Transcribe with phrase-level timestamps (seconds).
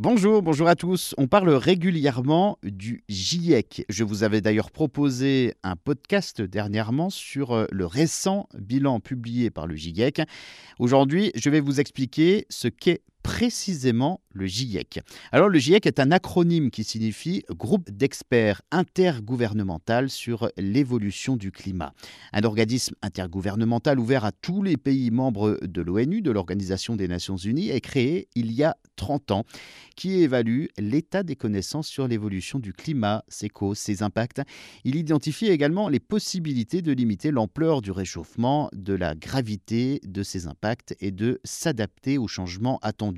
[0.00, 1.12] Bonjour, bonjour à tous.
[1.18, 3.84] On parle régulièrement du GIEC.
[3.88, 9.66] Je vous avais d'ailleurs proposé un podcast dernièrement sur euh, le récent bilan publié par
[9.66, 10.22] le GIEC.
[10.78, 15.00] Aujourd'hui, je vais vous expliquer ce qu'est précisément le GIEC.
[15.32, 21.92] Alors le GIEC est un acronyme qui signifie Groupe d'experts intergouvernemental sur l'évolution du climat.
[22.32, 27.36] Un organisme intergouvernemental ouvert à tous les pays membres de l'ONU, de l'Organisation des Nations
[27.36, 29.44] Unies, est créé il y a 30 ans,
[29.96, 34.42] qui évalue l'état des connaissances sur l'évolution du climat, ses causes, ses impacts.
[34.84, 40.46] Il identifie également les possibilités de limiter l'ampleur du réchauffement, de la gravité de ses
[40.46, 43.17] impacts et de s'adapter aux changements attendus.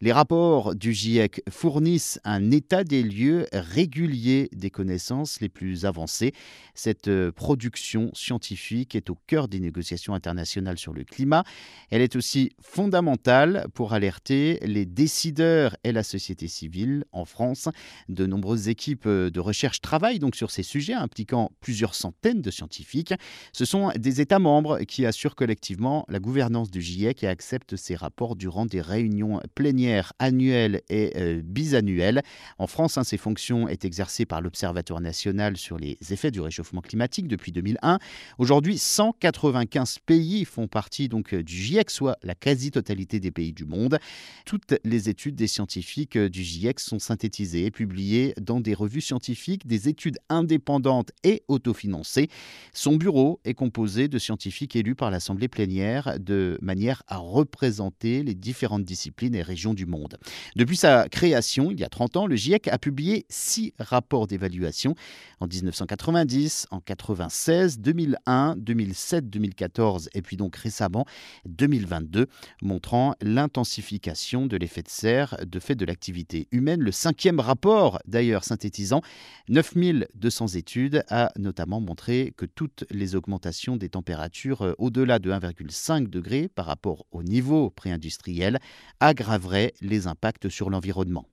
[0.00, 6.32] Les rapports du GIEC fournissent un état des lieux régulier des connaissances les plus avancées.
[6.74, 11.44] Cette euh, production scientifique est au cœur des négociations internationales sur le climat.
[11.90, 17.68] Elle est aussi fondamentale pour alerter les décideurs et la société civile en France.
[18.08, 23.14] De nombreuses équipes de recherche travaillent donc sur ces sujets impliquant plusieurs centaines de scientifiques.
[23.52, 27.94] Ce sont des États membres qui assurent collectivement la gouvernance du GIEC et acceptent ces
[27.94, 32.22] rapports durant des réunions plénières annuelles et euh, bisannuelles.
[32.58, 36.80] En France, hein, ces fonctions est exercées par l'Observatoire national sur les effets du réchauffement
[36.80, 37.98] climatique depuis 2001.
[38.38, 43.98] Aujourd'hui, 195 pays font partie donc du GIEC, soit la quasi-totalité des pays du monde.
[44.44, 49.00] Toutes les études des scientifiques euh, du GIEC sont synthétisées et publiées dans des revues
[49.00, 52.28] scientifiques, des études indépendantes et autofinancées.
[52.72, 58.34] Son bureau est composé de scientifiques élus par l'Assemblée plénière de manière à représenter les
[58.34, 60.18] différentes disciplines et régions du monde.
[60.56, 64.94] Depuis sa création, il y a 30 ans, le GIEC a publié six rapports d'évaluation
[65.40, 71.06] en 1990, en 96, 2001, 2007, 2014 et puis donc récemment
[71.46, 72.26] 2022,
[72.62, 76.80] montrant l'intensification de l'effet de serre de fait de l'activité humaine.
[76.80, 79.02] Le cinquième rapport, d'ailleurs synthétisant
[79.48, 86.08] 9200 études, a notamment montré que toutes les augmentations des températures euh, au-delà de 1,5
[86.08, 88.58] degré par rapport au niveau pré-industriel
[89.02, 91.26] aggraveraient les impacts sur l'environnement.